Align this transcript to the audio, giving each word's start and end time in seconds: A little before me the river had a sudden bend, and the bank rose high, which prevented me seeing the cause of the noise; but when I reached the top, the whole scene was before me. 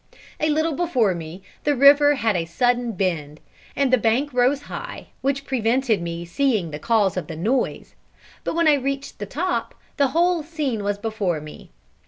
A 0.39 0.49
little 0.49 0.73
before 0.73 1.13
me 1.13 1.43
the 1.63 1.75
river 1.75 2.15
had 2.15 2.35
a 2.35 2.45
sudden 2.45 2.93
bend, 2.93 3.39
and 3.75 3.93
the 3.93 3.99
bank 3.99 4.33
rose 4.33 4.63
high, 4.63 5.09
which 5.21 5.45
prevented 5.45 6.01
me 6.01 6.25
seeing 6.25 6.71
the 6.71 6.79
cause 6.79 7.17
of 7.17 7.27
the 7.27 7.35
noise; 7.35 7.93
but 8.43 8.55
when 8.55 8.67
I 8.67 8.73
reached 8.73 9.19
the 9.19 9.27
top, 9.27 9.75
the 9.97 10.07
whole 10.07 10.41
scene 10.41 10.83
was 10.83 10.97
before 10.97 11.39
me. 11.39 11.69